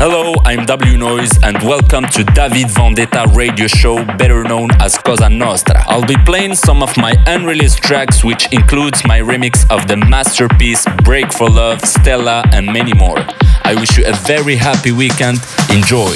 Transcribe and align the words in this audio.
Hello, 0.00 0.32
I'm 0.44 0.64
W 0.64 0.96
Noise 0.96 1.42
and 1.42 1.60
welcome 1.64 2.06
to 2.10 2.22
David 2.22 2.70
Vendetta 2.70 3.26
radio 3.34 3.66
show, 3.66 4.04
better 4.16 4.44
known 4.44 4.70
as 4.80 4.96
Cosa 4.96 5.28
Nostra. 5.28 5.82
I'll 5.88 6.06
be 6.06 6.16
playing 6.24 6.54
some 6.54 6.84
of 6.84 6.96
my 6.96 7.14
unreleased 7.26 7.78
tracks, 7.82 8.22
which 8.22 8.46
includes 8.52 9.04
my 9.04 9.18
remix 9.18 9.68
of 9.70 9.88
the 9.88 9.96
masterpiece 9.96 10.84
Break 11.02 11.32
for 11.32 11.50
Love, 11.50 11.80
Stella, 11.80 12.44
and 12.52 12.66
many 12.66 12.92
more. 12.94 13.18
I 13.64 13.74
wish 13.74 13.98
you 13.98 14.06
a 14.06 14.12
very 14.12 14.54
happy 14.54 14.92
weekend. 14.92 15.38
Enjoy. 15.68 16.14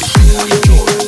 Enjoy. 0.48 1.01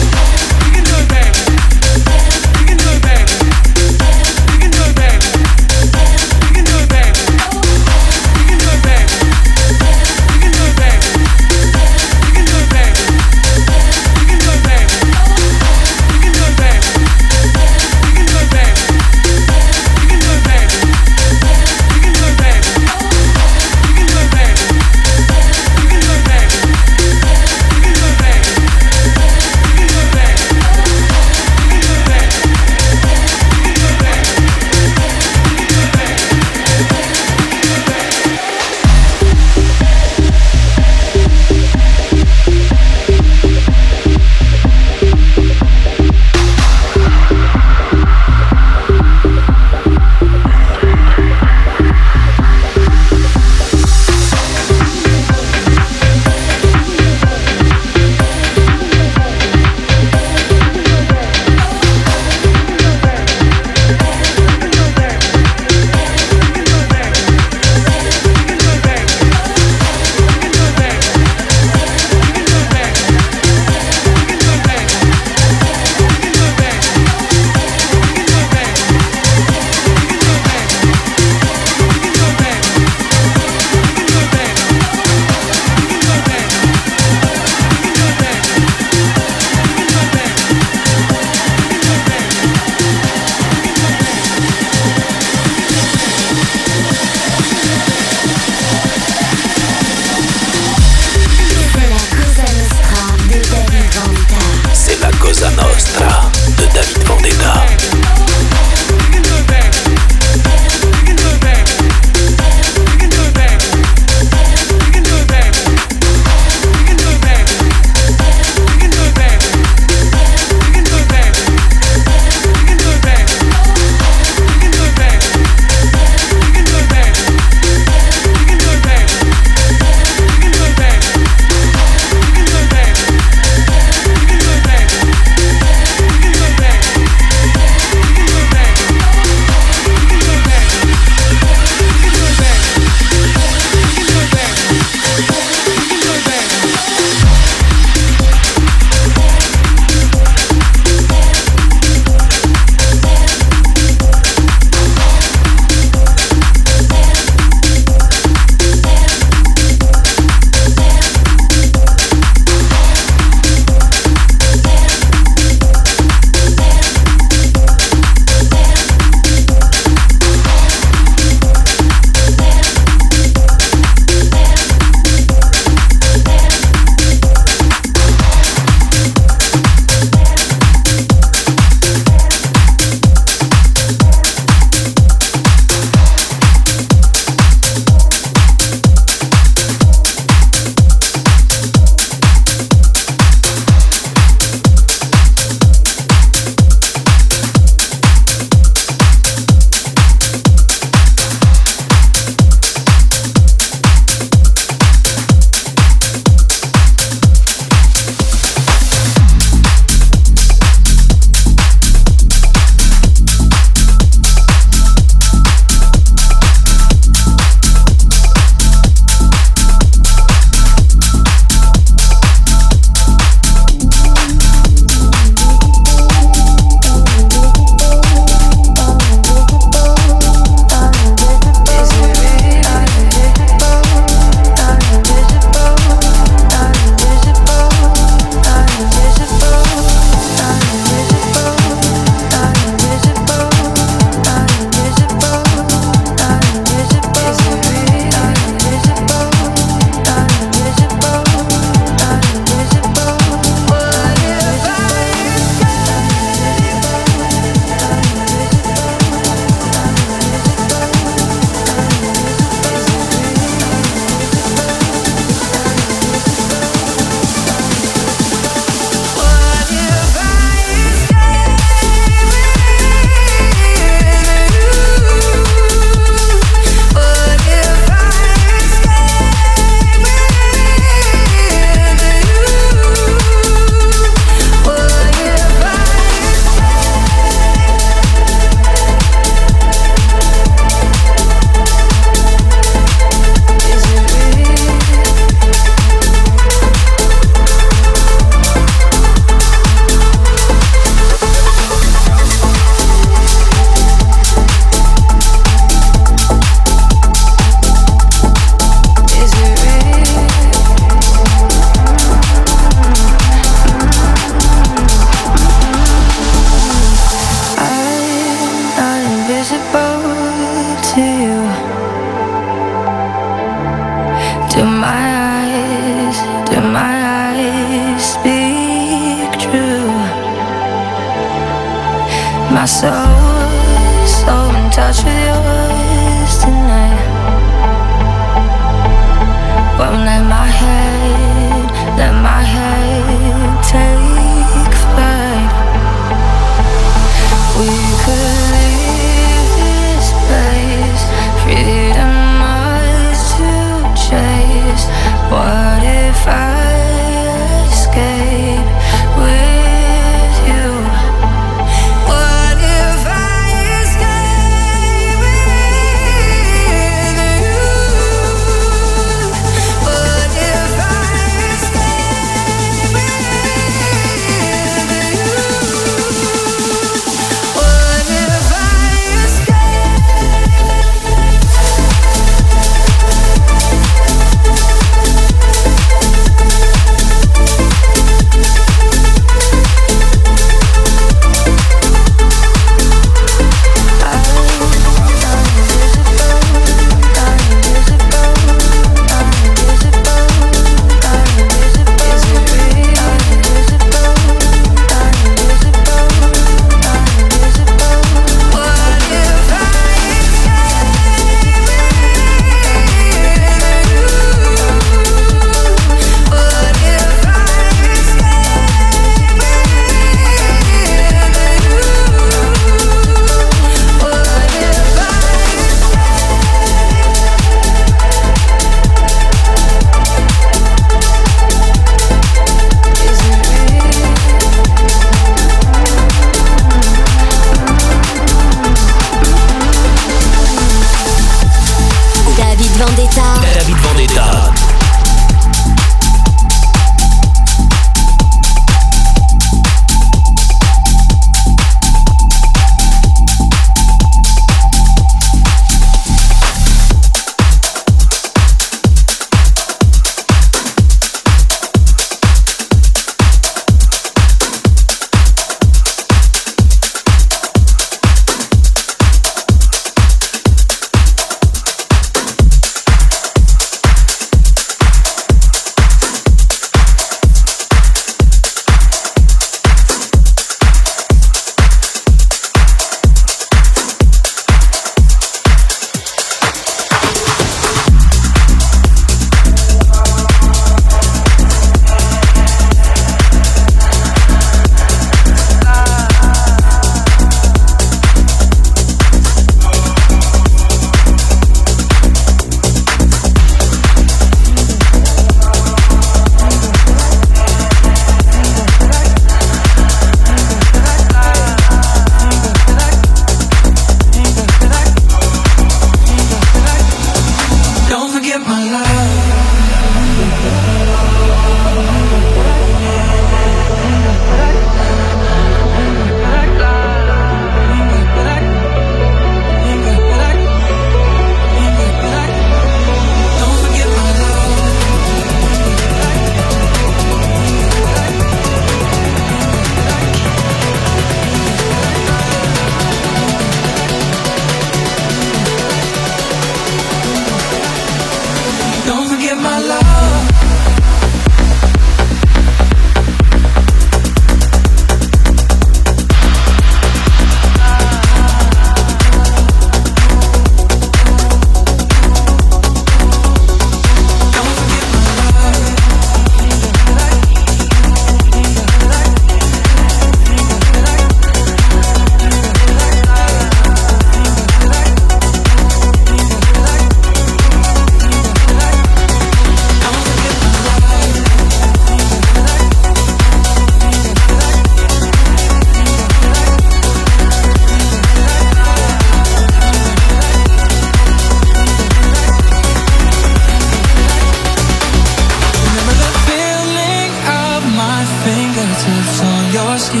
you 599.94 600.00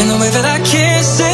in 0.00 0.08
the 0.08 0.16
way 0.20 0.30
that 0.30 0.44
I 0.44 0.58
kiss 0.64 1.20
it. 1.20 1.33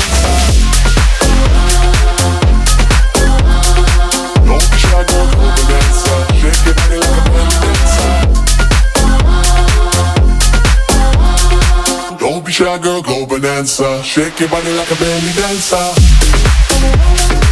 Shy 12.61 12.77
girl, 12.77 13.01
go 13.01 13.25
bonanza. 13.25 14.03
Shake 14.03 14.39
your 14.39 14.49
body 14.49 14.71
like 14.73 14.91
a 14.91 14.95
belly 14.95 15.33
dancer. 15.33 17.50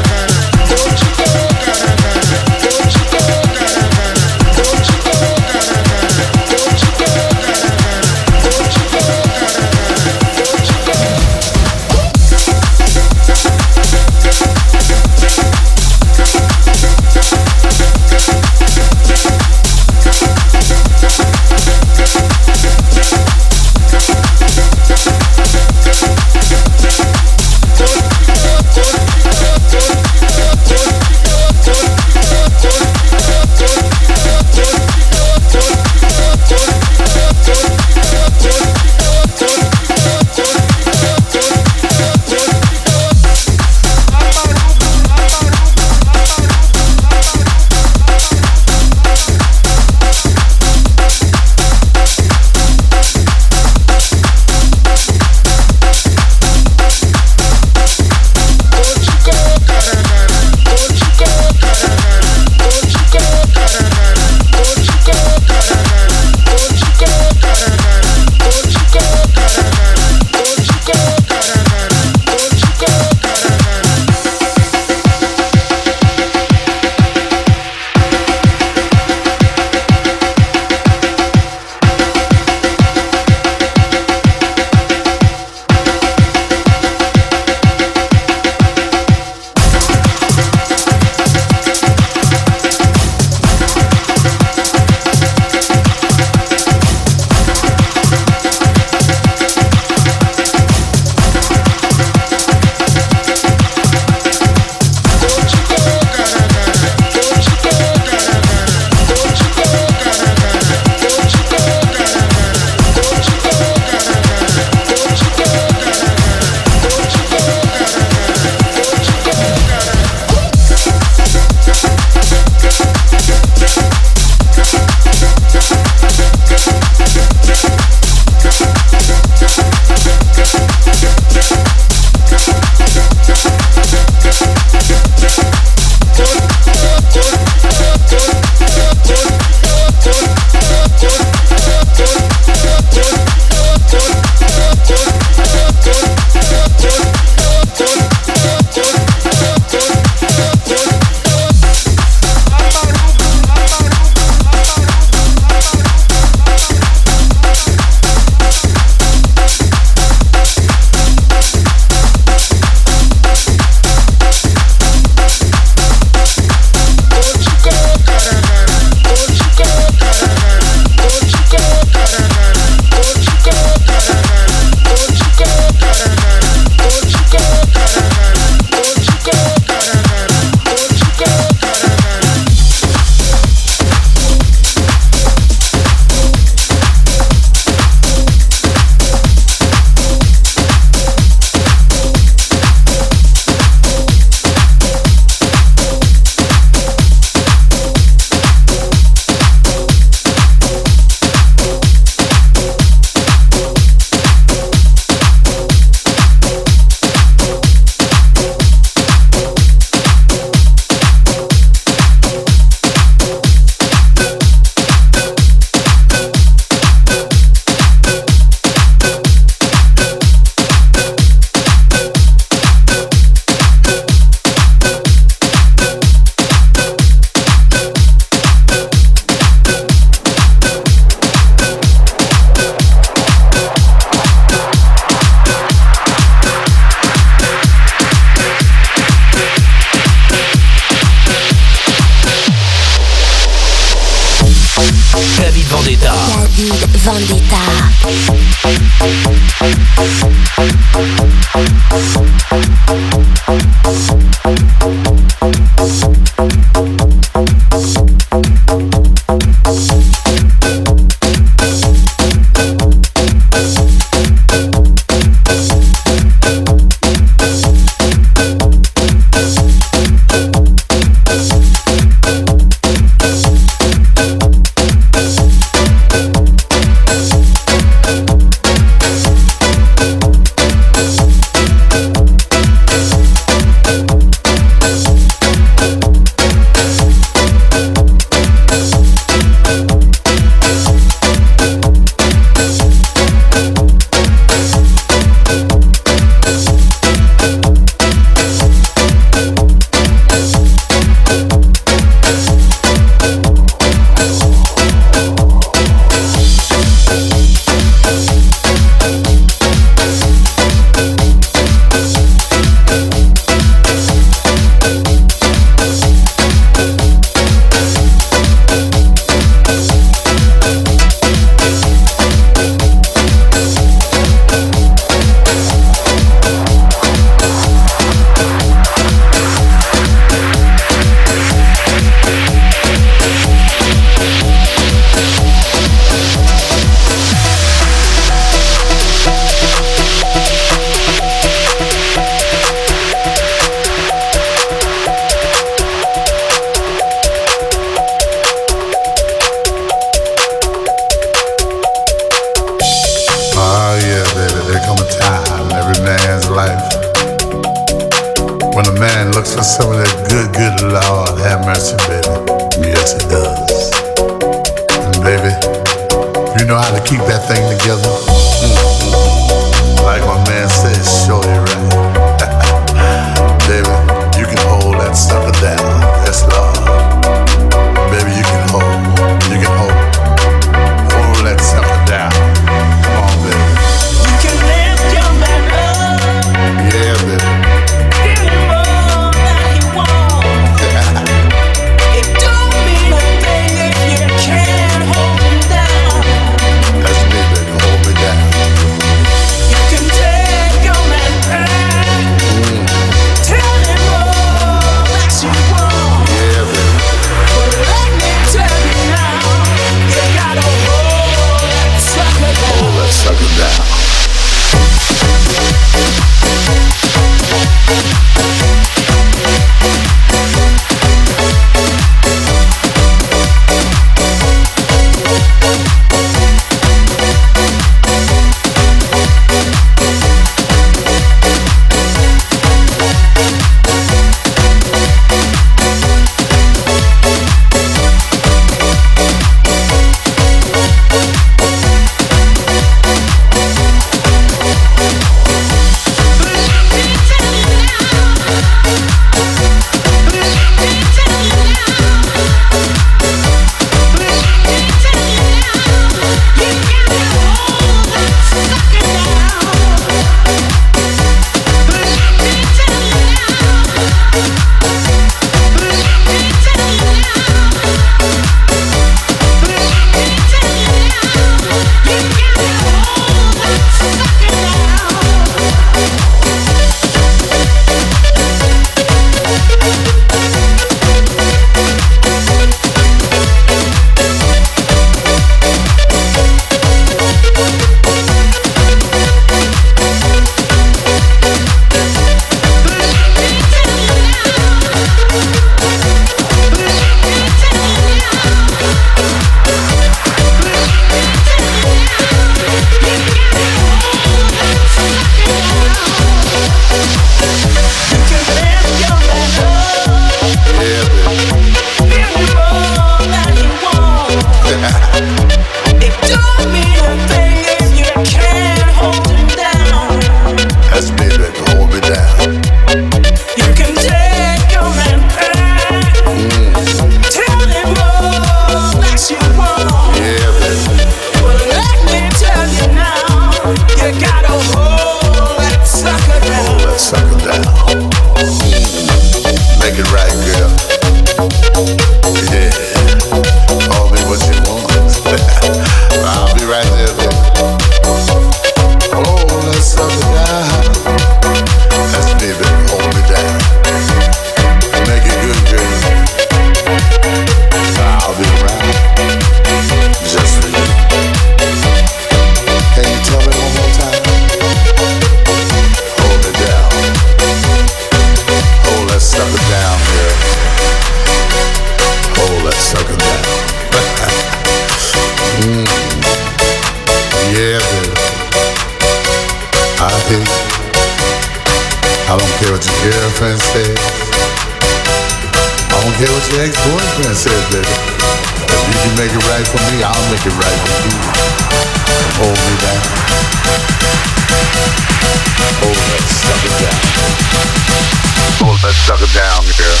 Hold 598.58 598.78
that 598.80 598.94
sucker 598.94 599.28
down, 599.36 599.62
girl. 599.76 600.00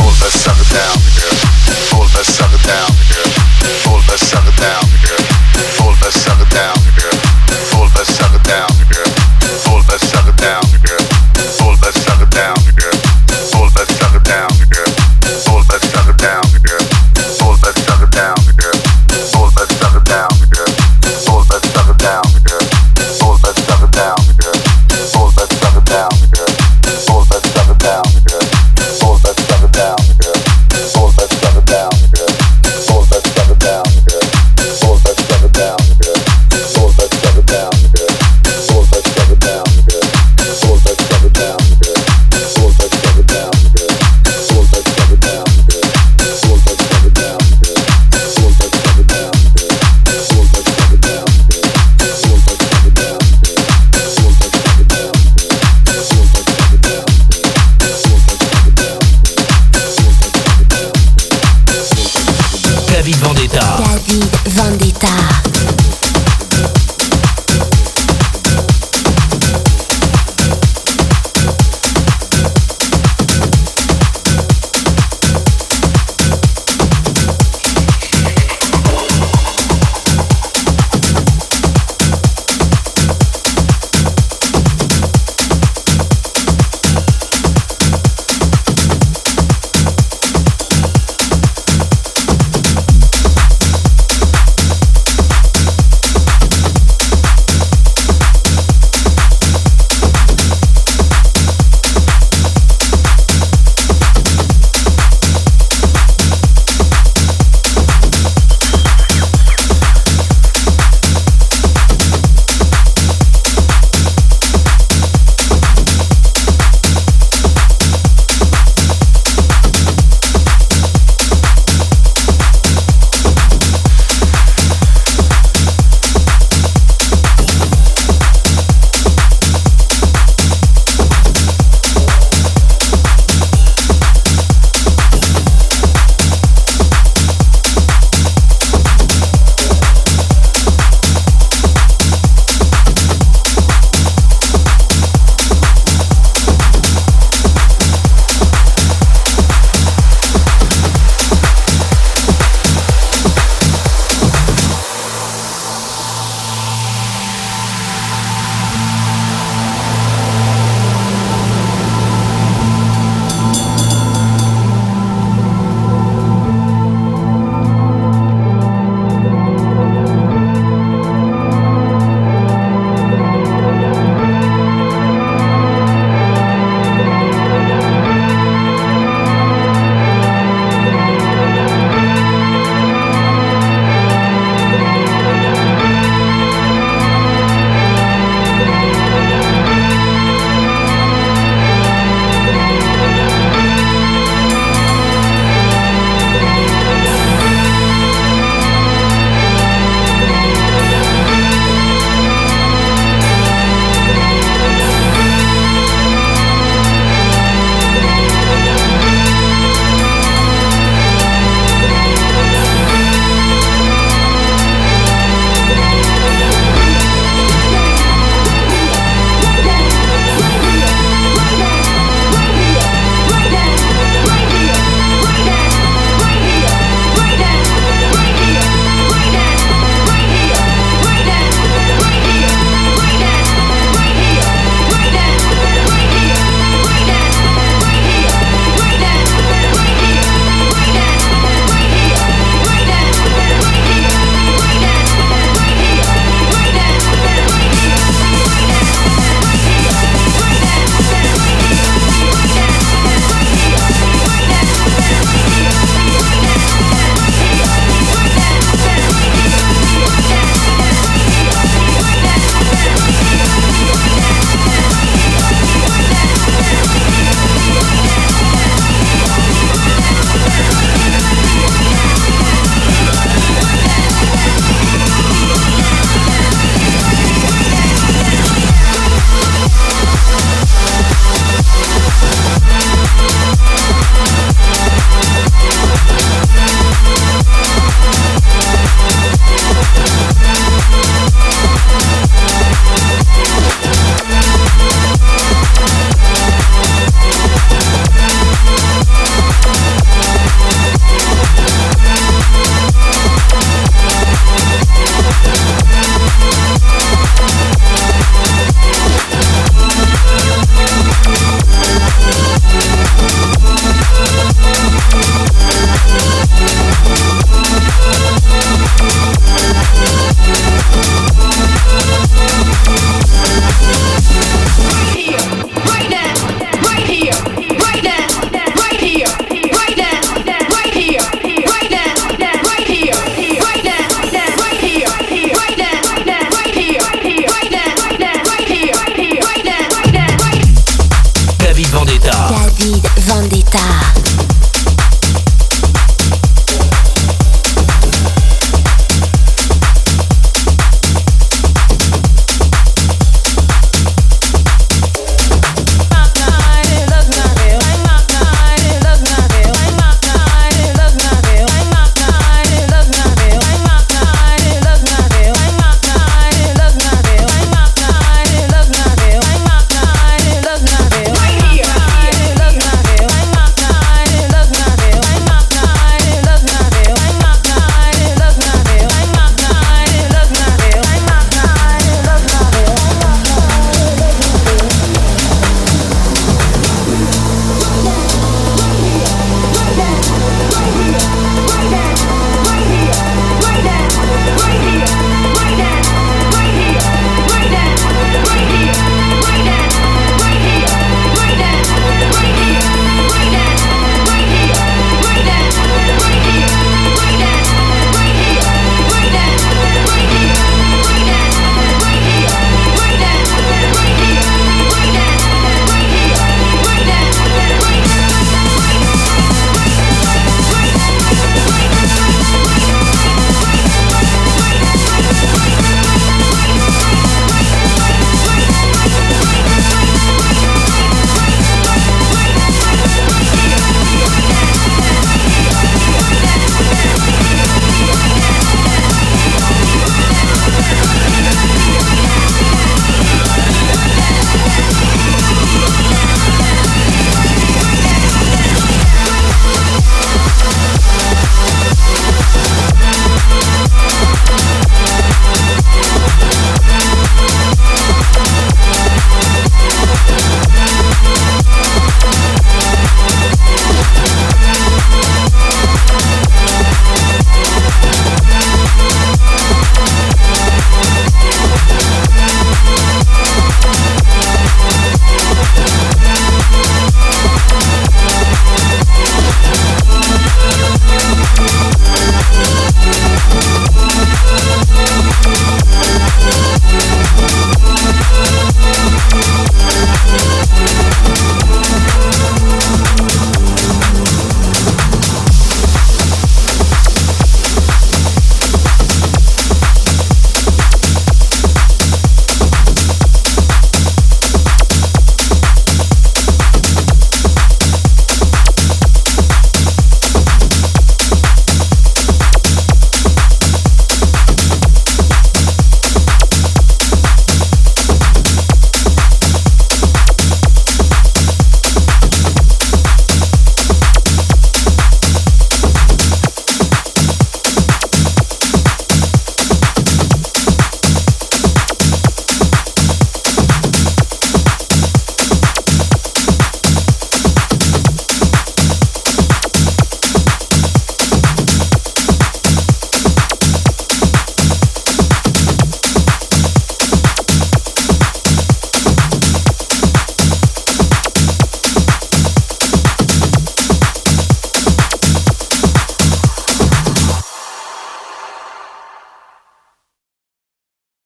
Hold 0.00 0.16
that 0.24 0.32
sucker 0.32 0.64
down, 0.72 0.96
girl. 1.20 1.36
Hold 1.92 2.08
that 2.16 2.24
sucker. 2.24 2.48
down. 2.48 2.49